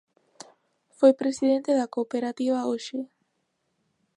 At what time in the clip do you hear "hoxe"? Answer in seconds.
2.69-2.99